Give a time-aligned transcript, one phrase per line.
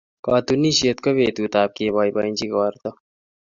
[0.25, 2.89] Katunisyet ko betutab keboibochi igorta.